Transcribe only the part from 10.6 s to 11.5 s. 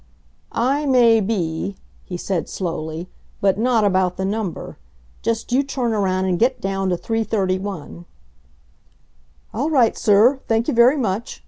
you very much.